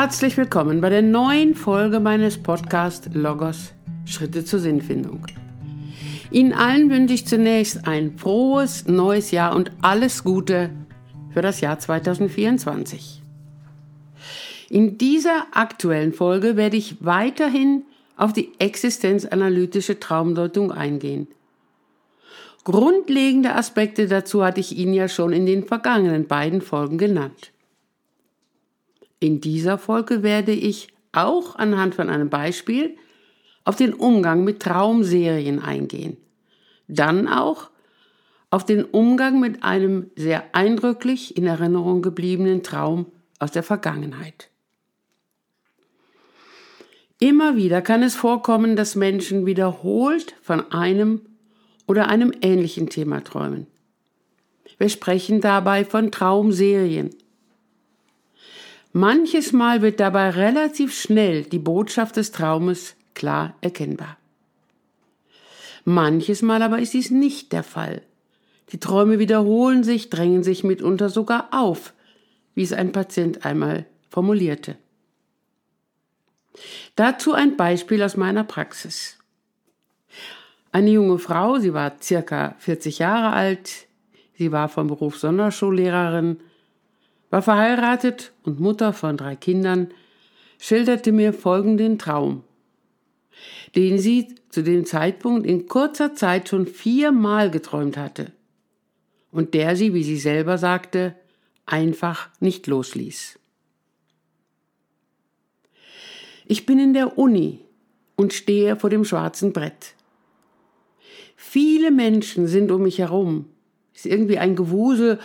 [0.00, 3.72] herzlich willkommen bei der neuen Folge meines Podcasts Logos
[4.04, 5.26] Schritte zur Sinnfindung.
[6.30, 10.70] Ihnen allen wünsche ich zunächst ein frohes neues Jahr und alles Gute
[11.34, 13.22] für das Jahr 2024.
[14.70, 17.82] In dieser aktuellen Folge werde ich weiterhin
[18.16, 21.26] auf die existenzanalytische Traumdeutung eingehen.
[22.62, 27.50] Grundlegende Aspekte dazu hatte ich Ihnen ja schon in den vergangenen beiden Folgen genannt.
[29.20, 32.96] In dieser Folge werde ich auch anhand von einem Beispiel
[33.64, 36.16] auf den Umgang mit Traumserien eingehen.
[36.86, 37.70] Dann auch
[38.50, 43.06] auf den Umgang mit einem sehr eindrücklich in Erinnerung gebliebenen Traum
[43.38, 44.48] aus der Vergangenheit.
[47.20, 51.22] Immer wieder kann es vorkommen, dass Menschen wiederholt von einem
[51.86, 53.66] oder einem ähnlichen Thema träumen.
[54.78, 57.10] Wir sprechen dabei von Traumserien.
[59.00, 64.16] Manches Mal wird dabei relativ schnell die Botschaft des Traumes klar erkennbar.
[65.84, 68.02] Manches Mal aber ist dies nicht der Fall.
[68.72, 71.94] Die Träume wiederholen sich, drängen sich mitunter sogar auf,
[72.56, 74.76] wie es ein Patient einmal formulierte.
[76.96, 79.16] Dazu ein Beispiel aus meiner Praxis.
[80.72, 83.86] Eine junge Frau, sie war circa 40 Jahre alt,
[84.36, 86.38] sie war vom Beruf Sonderschullehrerin,
[87.30, 89.88] war verheiratet und Mutter von drei Kindern,
[90.58, 92.42] schilderte mir folgenden Traum,
[93.76, 98.32] den sie zu dem Zeitpunkt in kurzer Zeit schon viermal geträumt hatte
[99.30, 101.14] und der sie, wie sie selber sagte,
[101.66, 103.38] einfach nicht losließ.
[106.46, 107.60] Ich bin in der Uni
[108.16, 109.94] und stehe vor dem schwarzen Brett.
[111.36, 113.46] Viele Menschen sind um mich herum.
[113.94, 115.20] Ist irgendwie ein Gewusel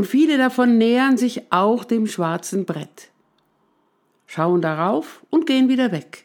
[0.00, 3.10] und viele davon nähern sich auch dem schwarzen Brett,
[4.26, 6.24] schauen darauf und gehen wieder weg.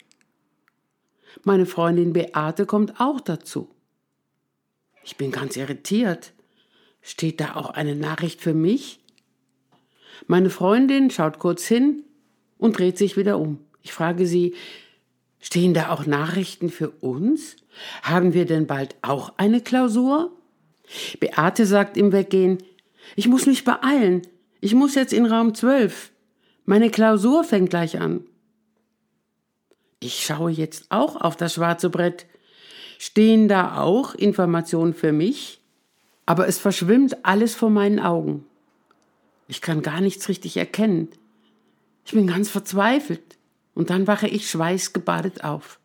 [1.43, 3.67] Meine Freundin Beate kommt auch dazu.
[5.03, 6.31] Ich bin ganz irritiert.
[7.01, 9.01] Steht da auch eine Nachricht für mich?
[10.25, 12.03] Meine Freundin schaut kurz hin
[12.57, 13.59] und dreht sich wieder um.
[13.81, 14.55] Ich frage sie,
[15.41, 17.57] stehen da auch Nachrichten für uns?
[18.03, 20.31] Haben wir denn bald auch eine Klausur?
[21.19, 22.59] Beate sagt im Weggehen,
[23.15, 24.21] ich muss mich beeilen.
[24.61, 26.11] Ich muss jetzt in Raum 12.
[26.65, 28.25] Meine Klausur fängt gleich an.
[29.99, 32.25] Ich schaue jetzt auch auf das schwarze Brett.
[32.97, 35.61] Stehen da auch Informationen für mich?
[36.25, 38.45] Aber es verschwimmt alles vor meinen Augen.
[39.47, 41.09] Ich kann gar nichts richtig erkennen.
[42.05, 43.37] Ich bin ganz verzweifelt
[43.73, 45.79] und dann wache ich schweißgebadet auf.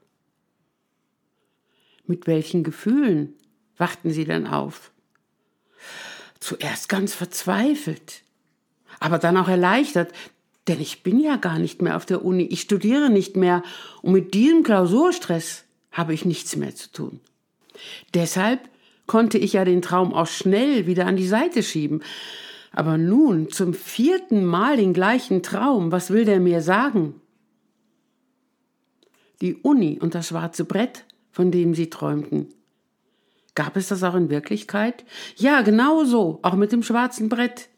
[2.06, 3.34] Mit welchen Gefühlen
[3.76, 4.90] wachten Sie dann auf?
[6.41, 8.23] Zuerst ganz verzweifelt,
[8.99, 10.12] aber dann auch erleichtert,
[10.69, 13.62] denn ich bin ja gar nicht mehr auf der Uni, ich studiere nicht mehr
[14.03, 17.21] und mit diesem Klausurstress habe ich nichts mehr zu tun.
[18.15, 18.61] Deshalb
[19.06, 22.03] konnte ich ja den Traum auch schnell wieder an die Seite schieben.
[22.73, 27.21] Aber nun zum vierten Mal den gleichen Traum, was will der mir sagen?
[29.41, 32.49] die Uni und das schwarze Brett, von dem sie träumten.
[33.60, 35.04] Gab es das auch in Wirklichkeit?
[35.37, 37.69] Ja, genau so, auch mit dem schwarzen Brett.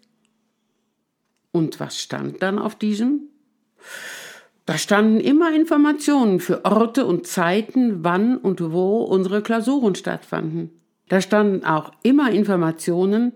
[1.50, 3.22] Und was stand dann auf diesem?
[4.65, 10.71] Da standen immer Informationen für Orte und Zeiten, wann und wo unsere Klausuren stattfanden.
[11.09, 13.32] Da standen auch immer Informationen,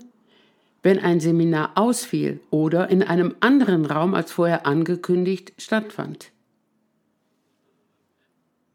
[0.85, 6.31] wenn ein Seminar ausfiel oder in einem anderen Raum als vorher angekündigt stattfand.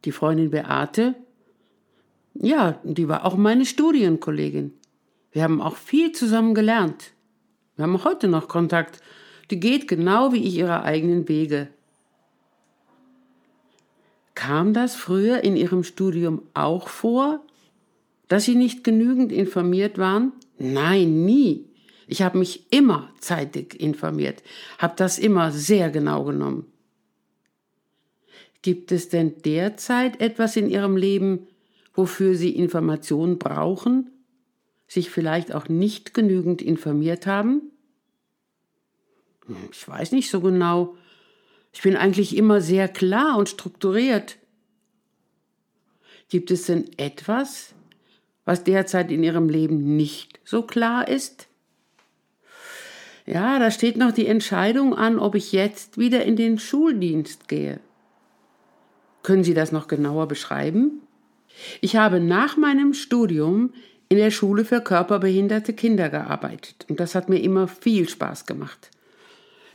[0.04, 1.16] Die Freundin Beate,
[2.34, 4.74] ja, die war auch meine Studienkollegin.
[5.32, 7.12] Wir haben auch viel zusammen gelernt.
[7.76, 9.02] Wir haben heute noch Kontakt.
[9.50, 11.70] Die geht genau wie ich ihre eigenen Wege.
[14.34, 17.46] Kam das früher in Ihrem Studium auch vor,
[18.28, 20.32] dass Sie nicht genügend informiert waren?
[20.58, 21.66] Nein, nie.
[22.08, 24.42] Ich habe mich immer zeitig informiert,
[24.80, 26.66] habe das immer sehr genau genommen.
[28.62, 31.48] Gibt es denn derzeit etwas in Ihrem Leben,
[31.94, 34.10] wofür Sie Informationen brauchen,
[34.88, 37.72] sich vielleicht auch nicht genügend informiert haben?
[39.46, 40.96] Hm, ich weiß nicht so genau.
[41.74, 44.38] Ich bin eigentlich immer sehr klar und strukturiert.
[46.30, 47.74] Gibt es denn etwas,
[48.46, 51.48] was derzeit in Ihrem Leben nicht so klar ist?
[53.26, 57.80] Ja, da steht noch die Entscheidung an, ob ich jetzt wieder in den Schuldienst gehe.
[59.24, 61.02] Können Sie das noch genauer beschreiben?
[61.82, 63.74] Ich habe nach meinem Studium
[64.10, 68.90] in der Schule für körperbehinderte Kinder gearbeitet und das hat mir immer viel Spaß gemacht.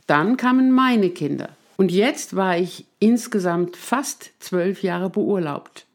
[0.05, 5.85] Dann kamen meine Kinder Und jetzt war ich insgesamt fast zwölf Jahre beurlaubt.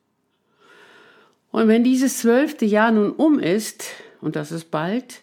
[1.50, 3.84] Und wenn dieses zwölfte Jahr nun um ist,
[4.20, 5.22] und das ist bald,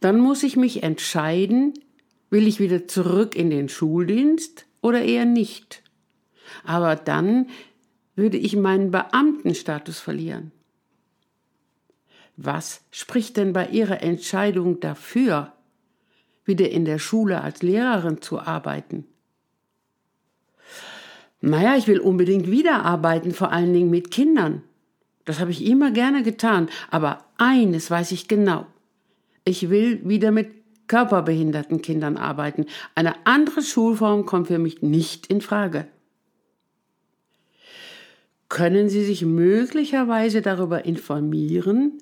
[0.00, 1.74] dann muss ich mich entscheiden,
[2.30, 5.82] will ich wieder zurück in den Schuldienst oder eher nicht.
[6.64, 7.48] Aber dann
[8.18, 10.52] würde ich meinen Beamtenstatus verlieren.
[12.36, 15.52] Was spricht denn bei Ihrer Entscheidung dafür,
[16.44, 19.06] wieder in der Schule als Lehrerin zu arbeiten?
[21.40, 24.62] Naja, ich will unbedingt wieder arbeiten, vor allen Dingen mit Kindern.
[25.24, 28.66] Das habe ich immer gerne getan, aber eines weiß ich genau.
[29.44, 30.50] Ich will wieder mit
[30.88, 32.66] körperbehinderten Kindern arbeiten.
[32.94, 35.86] Eine andere Schulform kommt für mich nicht in Frage.
[38.48, 41.98] Können Sie sich möglicherweise darüber informieren,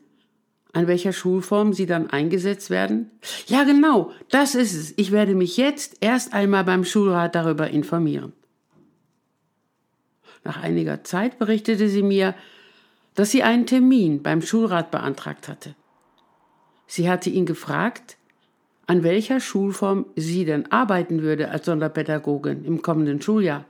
[0.73, 3.11] an welcher Schulform Sie dann eingesetzt werden?
[3.47, 4.95] Ja, genau, das ist es.
[4.97, 8.33] Ich werde mich jetzt erst einmal beim Schulrat darüber informieren.
[10.45, 12.35] Nach einiger Zeit berichtete sie mir,
[13.15, 15.75] dass sie einen Termin beim Schulrat beantragt hatte.
[16.87, 18.17] Sie hatte ihn gefragt,
[18.87, 23.65] an welcher Schulform sie denn arbeiten würde als Sonderpädagogin im kommenden Schuljahr.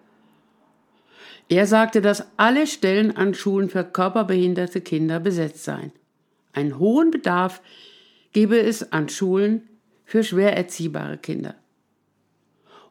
[1.48, 5.93] Er sagte, dass alle Stellen an Schulen für körperbehinderte Kinder besetzt seien.
[6.52, 7.62] Einen hohen Bedarf
[8.32, 9.69] gebe es an Schulen
[10.04, 11.54] für schwer erziehbare Kinder.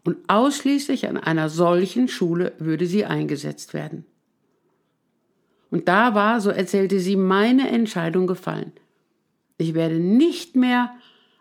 [0.03, 4.05] Und ausschließlich an einer solchen Schule würde sie eingesetzt werden.
[5.71, 8.71] Und da war, so erzählte sie, meine Entscheidung gefallen.
[9.57, 10.95] Ich werde nicht mehr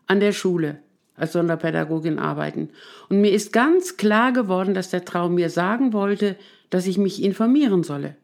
[0.07, 0.79] an der Schule
[1.17, 2.71] als Sonderpädagogin arbeiten.
[3.09, 6.37] Und mir ist ganz klar geworden, dass der Traum mir sagen wollte,
[6.71, 8.17] dass ich mich informieren solle.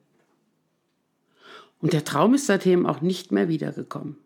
[1.81, 4.17] Und der Traum ist seitdem auch nicht mehr wiedergekommen.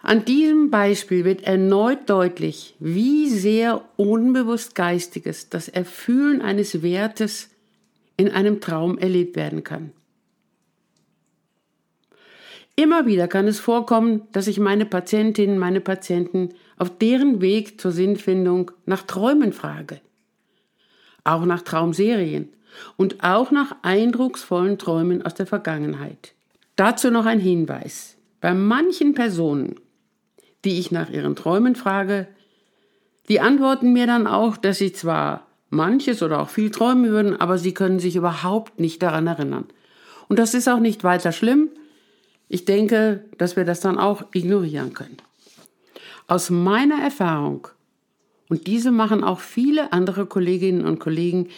[0.00, 7.50] An diesem Beispiel wird erneut deutlich, wie sehr unbewusst Geistiges, das Erfühlen eines Wertes
[8.16, 9.92] in einem Traum erlebt werden kann.
[12.76, 17.90] Immer wieder kann es vorkommen, dass ich meine Patientinnen, meine Patienten auf deren Weg zur
[17.90, 20.00] Sinnfindung nach Träumen frage.
[21.24, 22.50] Auch nach Traumserien
[22.96, 26.34] und auch nach eindrucksvollen Träumen aus der Vergangenheit.
[26.76, 28.16] Dazu noch ein Hinweis.
[28.40, 29.76] Bei manchen Personen,
[30.64, 32.28] die ich nach ihren Träumen frage,
[33.28, 37.58] die antworten mir dann auch, dass sie zwar manches oder auch viel träumen würden, aber
[37.58, 39.66] sie können sich überhaupt nicht daran erinnern.
[40.28, 41.68] Und das ist auch nicht weiter schlimm.
[42.48, 45.18] Ich denke, dass wir das dann auch ignorieren können.
[46.26, 47.68] Aus meiner Erfahrung,
[48.48, 51.48] und diese machen auch viele andere Kolleginnen und Kollegen,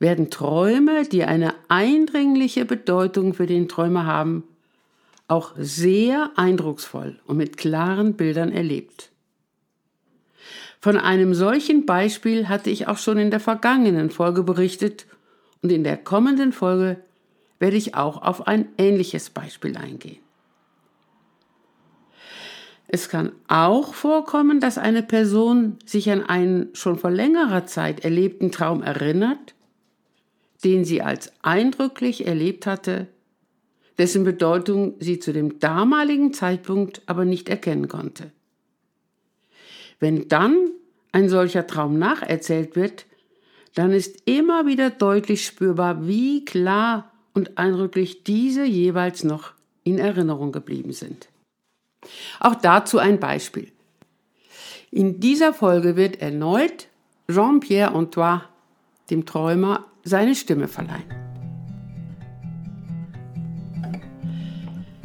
[0.00, 4.42] werden Träume, die eine eindringliche Bedeutung für den Träumer haben,
[5.28, 9.10] auch sehr eindrucksvoll und mit klaren Bildern erlebt.
[10.80, 15.06] Von einem solchen Beispiel hatte ich auch schon in der vergangenen Folge berichtet
[15.62, 16.96] und in der kommenden Folge
[17.58, 20.18] werde ich auch auf ein ähnliches Beispiel eingehen.
[22.88, 28.50] Es kann auch vorkommen, dass eine Person sich an einen schon vor längerer Zeit erlebten
[28.50, 29.54] Traum erinnert
[30.64, 33.08] den sie als eindrücklich erlebt hatte,
[33.98, 38.32] dessen Bedeutung sie zu dem damaligen Zeitpunkt aber nicht erkennen konnte.
[39.98, 40.70] Wenn dann
[41.12, 43.06] ein solcher Traum nacherzählt wird,
[43.74, 49.52] dann ist immer wieder deutlich spürbar, wie klar und eindrücklich diese jeweils noch
[49.84, 51.28] in Erinnerung geblieben sind.
[52.40, 53.70] Auch dazu ein Beispiel.
[54.90, 56.88] In dieser Folge wird erneut
[57.30, 58.42] Jean-Pierre Antoine,
[59.10, 61.04] dem Träumer, seine Stimme verleihen.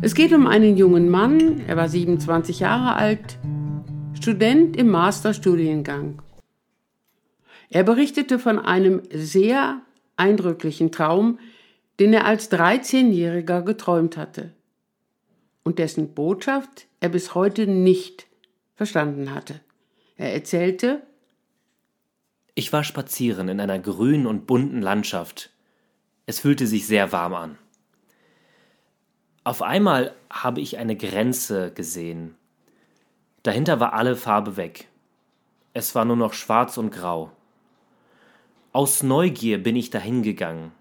[0.02, 3.40] Es geht um einen jungen Mann, er war 27 Jahre alt,
[4.14, 6.22] Student im Masterstudiengang.
[7.70, 9.82] Er berichtete von einem sehr
[10.16, 11.40] eindrücklichen Traum,
[12.00, 14.54] den er als 13-Jähriger geträumt hatte
[15.64, 18.28] und dessen Botschaft er bis heute nicht
[18.76, 19.60] verstanden hatte.
[20.16, 21.02] Er erzählte,
[22.56, 25.52] ich war spazieren in einer grünen und bunten Landschaft.
[26.26, 27.58] Es fühlte sich sehr warm an.
[29.44, 32.36] Auf einmal habe ich eine Grenze gesehen.
[33.44, 34.88] Dahinter war alle Farbe weg.
[35.74, 37.32] Es war nur noch schwarz und grau.
[38.72, 40.72] Aus Neugier bin ich dahin gegangen.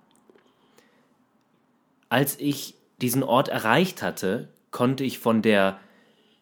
[2.09, 5.79] Als ich diesen Ort erreicht hatte, konnte ich von der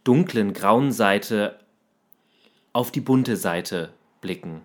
[0.04, 1.58] dunklen grauen Seite
[2.74, 4.62] auf die bunte Seite blicken.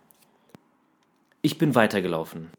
[1.47, 2.49] Ich bin weitergelaufen.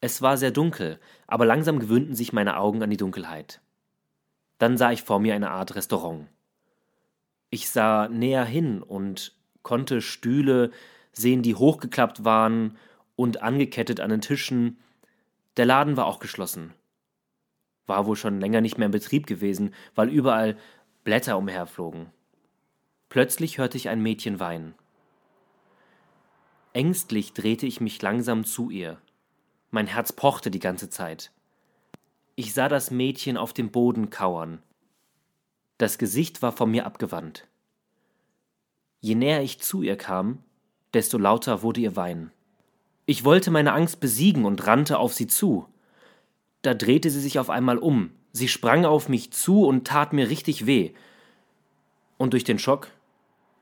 [0.00, 3.60] Es war sehr dunkel, aber langsam gewöhnten sich meine Augen an die Dunkelheit.
[4.58, 6.26] Dann sah ich vor mir eine Art Restaurant.
[7.50, 10.72] Ich sah näher hin und konnte Stühle,
[11.12, 12.78] sehen, die hochgeklappt waren
[13.14, 14.80] und angekettet an den Tischen.
[15.56, 16.72] Der Laden war auch geschlossen.
[17.86, 20.56] War wohl schon länger nicht mehr in Betrieb gewesen, weil überall
[21.04, 22.10] Blätter umherflogen.
[23.08, 24.74] Plötzlich hörte ich ein Mädchen weinen.
[26.74, 28.98] Ängstlich drehte ich mich langsam zu ihr.
[29.70, 31.30] Mein Herz pochte die ganze Zeit.
[32.34, 34.60] Ich sah das Mädchen auf dem Boden kauern.
[35.78, 37.46] Das Gesicht war von mir abgewandt.
[39.00, 40.42] Je näher ich zu ihr kam,
[40.94, 42.32] desto lauter wurde ihr Weinen.
[43.06, 45.68] Ich wollte meine Angst besiegen und rannte auf sie zu.
[46.62, 50.28] Da drehte sie sich auf einmal um, sie sprang auf mich zu und tat mir
[50.28, 50.92] richtig weh.
[52.18, 52.90] Und durch den Schock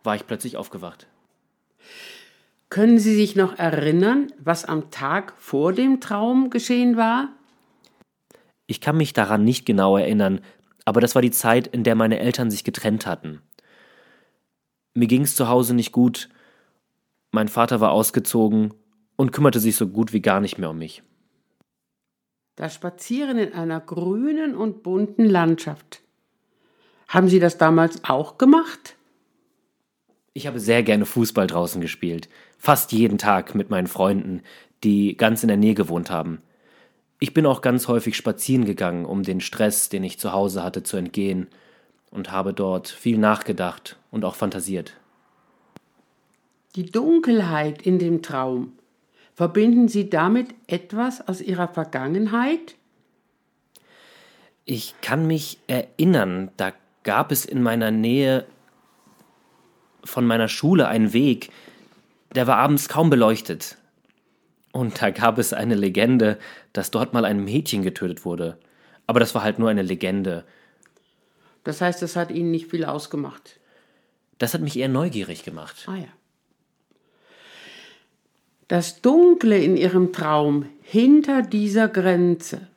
[0.02, 1.08] war ich plötzlich aufgewacht.
[2.72, 7.28] Können Sie sich noch erinnern, was am Tag vor dem Traum geschehen war?
[8.66, 10.40] Ich kann mich daran nicht genau erinnern,
[10.86, 13.42] aber das war die Zeit, in der meine Eltern sich getrennt hatten.
[14.94, 16.30] Mir ging es zu Hause nicht gut,
[17.30, 18.72] mein Vater war ausgezogen
[19.16, 21.02] und kümmerte sich so gut wie gar nicht mehr um mich.
[22.56, 26.00] Das Spazieren in einer grünen und bunten Landschaft.
[27.06, 28.96] Haben Sie das damals auch gemacht?
[30.34, 32.30] Ich habe sehr gerne Fußball draußen gespielt,
[32.62, 34.40] fast jeden Tag mit meinen Freunden,
[34.84, 36.40] die ganz in der Nähe gewohnt haben.
[37.18, 40.84] Ich bin auch ganz häufig spazieren gegangen, um den Stress, den ich zu Hause hatte,
[40.84, 41.48] zu entgehen,
[42.12, 44.94] und habe dort viel nachgedacht und auch fantasiert.
[46.76, 48.74] Die Dunkelheit in dem Traum,
[49.34, 52.76] verbinden Sie damit etwas aus Ihrer Vergangenheit?
[54.66, 58.46] Ich kann mich erinnern, da gab es in meiner Nähe
[60.04, 61.50] von meiner Schule einen Weg,
[62.34, 63.76] der war abends kaum beleuchtet.
[64.72, 66.38] Und da gab es eine Legende,
[66.72, 68.58] dass dort mal ein Mädchen getötet wurde.
[69.06, 70.44] Aber das war halt nur eine Legende.
[71.64, 73.60] Das heißt, das hat Ihnen nicht viel ausgemacht.
[74.38, 75.86] Das hat mich eher neugierig gemacht.
[75.86, 76.08] Ah ja.
[78.68, 82.68] Das Dunkle in Ihrem Traum hinter dieser Grenze,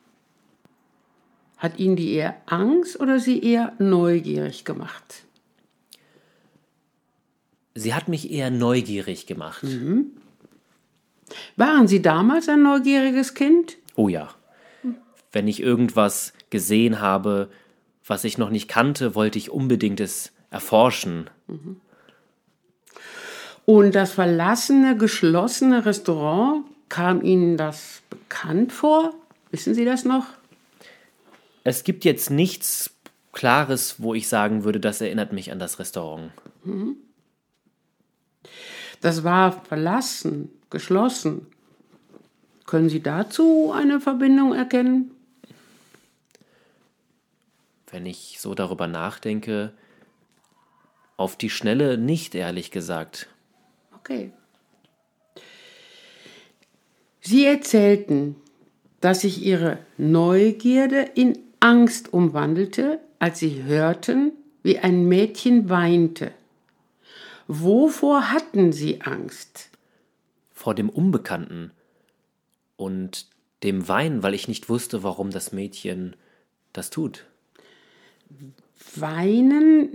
[1.56, 5.25] hat Ihnen die eher Angst oder Sie eher neugierig gemacht?
[7.76, 9.62] Sie hat mich eher neugierig gemacht.
[9.62, 10.06] Mhm.
[11.56, 13.76] Waren Sie damals ein neugieriges Kind?
[13.96, 14.30] Oh ja.
[15.30, 17.50] Wenn ich irgendwas gesehen habe,
[18.06, 21.28] was ich noch nicht kannte, wollte ich unbedingt es erforschen.
[21.48, 21.76] Mhm.
[23.66, 29.12] Und das verlassene, geschlossene Restaurant, kam Ihnen das bekannt vor?
[29.50, 30.26] Wissen Sie das noch?
[31.62, 32.94] Es gibt jetzt nichts
[33.32, 36.30] Klares, wo ich sagen würde, das erinnert mich an das Restaurant.
[36.64, 36.96] Mhm.
[39.00, 41.46] Das war verlassen, geschlossen.
[42.66, 45.10] Können Sie dazu eine Verbindung erkennen?
[47.90, 49.72] Wenn ich so darüber nachdenke,
[51.16, 53.28] auf die Schnelle nicht, ehrlich gesagt.
[53.94, 54.32] Okay.
[57.20, 58.36] Sie erzählten,
[59.00, 66.32] dass sich Ihre Neugierde in Angst umwandelte, als Sie hörten, wie ein Mädchen weinte.
[67.48, 69.70] Wovor hatten Sie Angst?
[70.52, 71.70] Vor dem Unbekannten
[72.76, 73.26] und
[73.62, 76.16] dem Wein, weil ich nicht wusste, warum das Mädchen
[76.72, 77.24] das tut.
[78.94, 79.88] Weinen,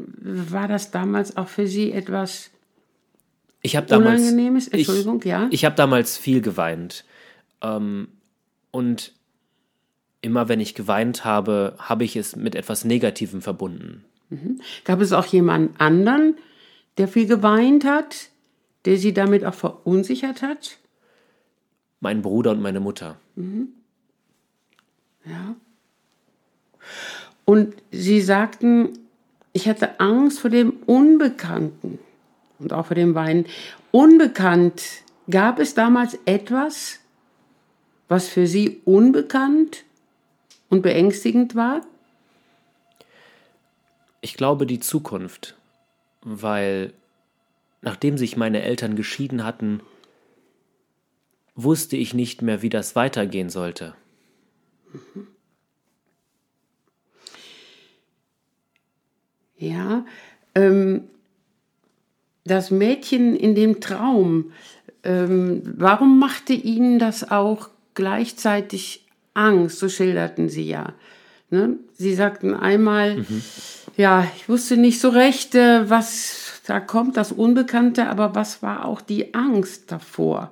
[0.51, 2.51] war das damals auch für Sie etwas
[3.61, 4.67] ich damals, Unangenehmes?
[4.67, 5.47] Entschuldigung, ich, ja?
[5.51, 7.05] Ich habe damals viel geweint.
[7.61, 8.07] Ähm,
[8.71, 9.13] und
[10.21, 14.03] immer wenn ich geweint habe, habe ich es mit etwas Negativem verbunden.
[14.29, 14.61] Mhm.
[14.83, 16.35] Gab es auch jemanden anderen,
[16.97, 18.29] der viel geweint hat,
[18.85, 20.77] der sie damit auch verunsichert hat?
[21.99, 23.17] Mein Bruder und meine Mutter.
[23.35, 23.69] Mhm.
[25.25, 25.55] Ja.
[27.45, 28.97] Und sie sagten,
[29.53, 31.99] ich hatte Angst vor dem Unbekannten
[32.59, 33.45] und auch vor dem Weinen.
[33.91, 34.81] Unbekannt,
[35.29, 36.99] gab es damals etwas,
[38.07, 39.83] was für sie unbekannt
[40.69, 41.81] und beängstigend war?
[44.21, 45.55] Ich glaube die Zukunft
[46.23, 46.93] weil
[47.81, 49.81] nachdem sich meine Eltern geschieden hatten,
[51.55, 53.95] wusste ich nicht mehr, wie das weitergehen sollte.
[59.57, 60.05] Ja,
[60.55, 61.03] ähm,
[62.45, 64.51] das Mädchen in dem Traum,
[65.03, 69.77] ähm, warum machte Ihnen das auch gleichzeitig Angst?
[69.77, 70.93] So schilderten Sie ja.
[71.51, 71.77] Ne?
[71.93, 73.43] Sie sagten einmal, mhm
[73.97, 78.85] ja, ich wusste nicht so recht, äh, was da kommt, das Unbekannte, aber was war
[78.85, 80.51] auch die Angst davor?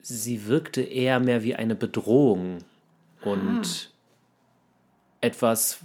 [0.00, 2.58] Sie wirkte eher mehr wie eine Bedrohung
[3.22, 5.20] und ah.
[5.20, 5.80] etwas,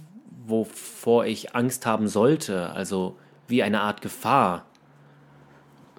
[0.46, 3.16] wovor ich Angst haben sollte, also
[3.48, 4.66] wie eine Art Gefahr.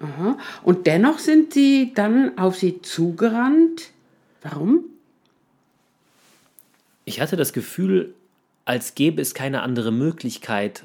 [0.00, 0.36] Aha.
[0.62, 3.90] Und dennoch sind sie dann auf sie zugerannt.
[4.42, 4.84] Warum?
[7.04, 8.14] Ich hatte das Gefühl,
[8.66, 10.84] als gäbe es keine andere Möglichkeit,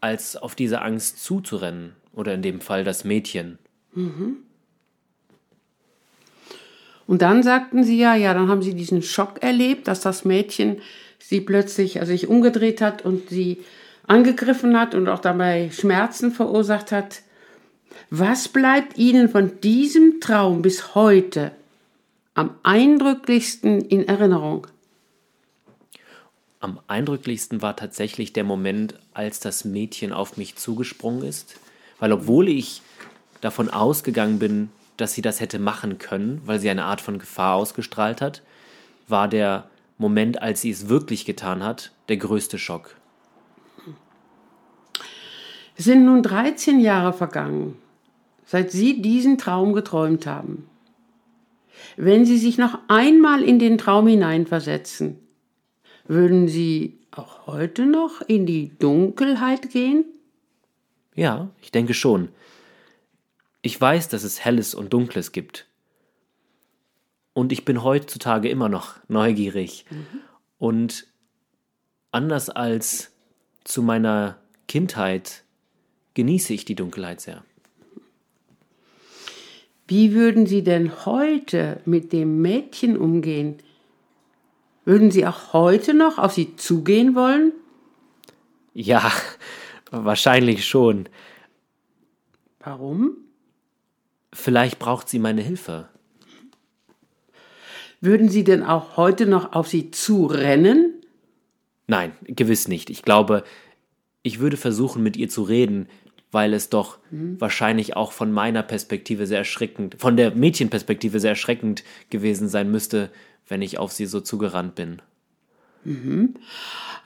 [0.00, 1.96] als auf diese Angst zuzurennen.
[2.12, 3.58] Oder in dem Fall das Mädchen.
[3.94, 4.38] Mhm.
[7.06, 10.80] Und dann sagten sie ja, ja, dann haben sie diesen Schock erlebt, dass das Mädchen
[11.18, 13.64] sie plötzlich also sich umgedreht hat und sie
[14.06, 17.22] angegriffen hat und auch dabei Schmerzen verursacht hat.
[18.10, 21.52] Was bleibt Ihnen von diesem Traum bis heute
[22.34, 24.66] am eindrücklichsten in Erinnerung?
[26.60, 31.54] Am eindrücklichsten war tatsächlich der Moment, als das Mädchen auf mich zugesprungen ist,
[32.00, 32.82] weil obwohl ich
[33.40, 37.54] davon ausgegangen bin, dass sie das hätte machen können, weil sie eine Art von Gefahr
[37.54, 38.42] ausgestrahlt hat,
[39.06, 42.96] war der Moment, als sie es wirklich getan hat, der größte Schock.
[45.76, 47.76] Es sind nun 13 Jahre vergangen,
[48.44, 50.68] seit Sie diesen Traum geträumt haben.
[51.96, 55.20] Wenn Sie sich noch einmal in den Traum hineinversetzen,
[56.08, 60.04] würden Sie auch heute noch in die Dunkelheit gehen?
[61.14, 62.28] Ja, ich denke schon.
[63.62, 65.66] Ich weiß, dass es Helles und Dunkles gibt.
[67.32, 69.84] Und ich bin heutzutage immer noch neugierig.
[69.90, 70.06] Mhm.
[70.58, 71.06] Und
[72.10, 73.12] anders als
[73.64, 75.44] zu meiner Kindheit
[76.14, 77.44] genieße ich die Dunkelheit sehr.
[79.86, 83.58] Wie würden Sie denn heute mit dem Mädchen umgehen?
[84.88, 87.52] Würden Sie auch heute noch auf sie zugehen wollen?
[88.72, 89.12] Ja,
[89.90, 91.10] wahrscheinlich schon.
[92.60, 93.18] Warum?
[94.32, 95.90] Vielleicht braucht sie meine Hilfe.
[98.00, 100.94] Würden Sie denn auch heute noch auf sie zurennen?
[101.86, 102.88] Nein, gewiss nicht.
[102.88, 103.44] Ich glaube,
[104.22, 105.90] ich würde versuchen, mit ihr zu reden,
[106.32, 107.38] weil es doch mhm.
[107.38, 113.10] wahrscheinlich auch von meiner Perspektive sehr erschreckend, von der Mädchenperspektive sehr erschreckend gewesen sein müsste,
[113.48, 115.02] wenn ich auf sie so zugerannt bin.
[115.84, 116.34] Mhm.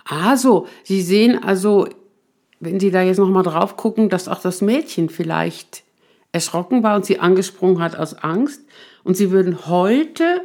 [0.05, 1.89] Also, Sie sehen also,
[2.61, 5.85] wenn Sie da jetzt nochmal drauf gucken, dass auch das Mädchen vielleicht
[6.33, 8.63] erschrocken war und sie angesprungen hat aus Angst.
[9.05, 10.41] Und sie würden heute,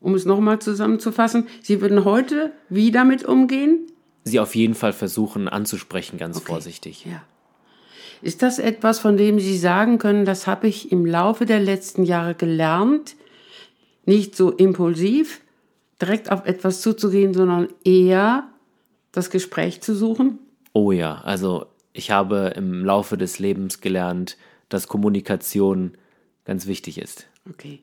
[0.00, 3.86] um es nochmal zusammenzufassen, sie würden heute wie damit umgehen?
[4.24, 6.46] Sie auf jeden Fall versuchen anzusprechen, ganz okay.
[6.46, 7.04] vorsichtig.
[7.06, 7.22] Ja.
[8.22, 12.04] Ist das etwas, von dem Sie sagen können, das habe ich im Laufe der letzten
[12.04, 13.16] Jahre gelernt,
[14.06, 15.40] nicht so impulsiv,
[16.00, 18.48] direkt auf etwas zuzugehen, sondern eher
[19.12, 20.38] das Gespräch zu suchen?
[20.72, 24.36] Oh ja, also ich habe im Laufe des Lebens gelernt,
[24.68, 25.92] dass Kommunikation
[26.44, 27.26] ganz wichtig ist.
[27.48, 27.80] Okay.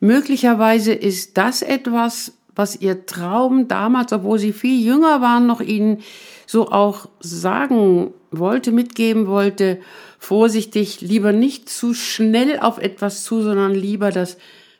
[0.00, 6.02] Möglicherweise ist das etwas, was Ihr Traum damals, obwohl Sie viel jünger waren, noch Ihnen
[6.46, 9.80] so auch sagen wollte, mitgeben wollte,
[10.18, 14.38] vorsichtig, lieber nicht zu schnell auf etwas zu, sondern lieber das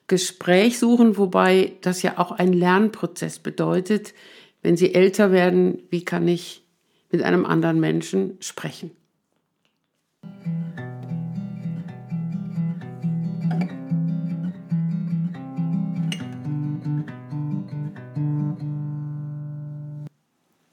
[0.09, 4.15] Gespräch suchen, wobei das ja auch ein Lernprozess bedeutet.
[4.63, 6.65] Wenn Sie älter werden, wie kann ich
[7.13, 8.91] mit einem anderen Menschen sprechen?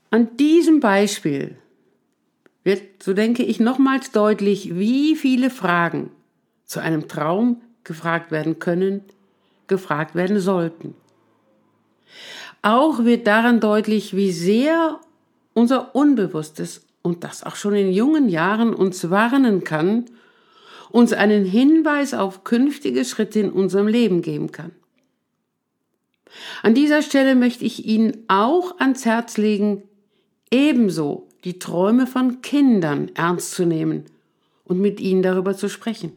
[0.10, 1.58] An diesem Beispiel
[2.63, 6.10] wird, so denke ich, nochmals deutlich, wie viele Fragen
[6.63, 9.02] zu einem Traum gefragt werden können,
[9.67, 10.95] gefragt werden sollten.
[12.62, 14.99] Auch wird daran deutlich, wie sehr
[15.54, 20.06] unser Unbewusstes und das auch schon in jungen Jahren uns warnen kann,
[20.89, 24.71] uns einen Hinweis auf künftige Schritte in unserem Leben geben kann.
[26.63, 29.84] An dieser Stelle möchte ich Ihnen auch ans Herz legen,
[30.51, 34.06] ebenso die Träume von Kindern ernst zu nehmen
[34.65, 36.12] und mit ihnen darüber zu sprechen.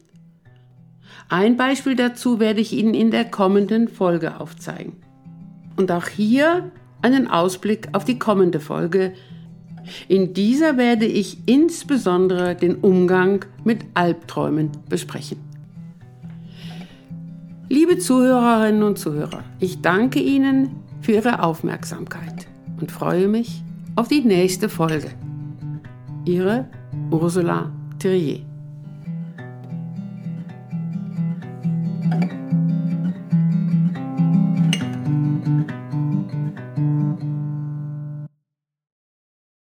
[1.29, 4.93] Ein Beispiel dazu werde ich Ihnen in der kommenden Folge aufzeigen.
[5.77, 6.71] Und auch hier
[7.03, 9.13] einen Ausblick auf die kommende Folge.
[10.07, 15.37] In dieser werde ich insbesondere den Umgang mit Albträumen besprechen.
[17.69, 22.47] Liebe Zuhörerinnen und Zuhörer, ich danke Ihnen für Ihre Aufmerksamkeit
[22.81, 23.61] und freue mich
[23.95, 25.11] auf die nächste Folge.
[26.25, 26.67] Ihre
[27.11, 28.48] Ursula Thierrier.